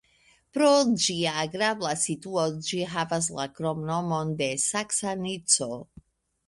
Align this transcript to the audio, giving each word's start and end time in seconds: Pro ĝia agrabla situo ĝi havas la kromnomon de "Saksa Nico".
Pro 0.57 0.69
ĝia 1.03 1.33
agrabla 1.41 1.91
situo 2.05 2.47
ĝi 2.71 2.81
havas 2.95 3.31
la 3.41 3.47
kromnomon 3.59 4.35
de 4.43 4.53
"Saksa 4.67 5.19
Nico". 5.27 5.71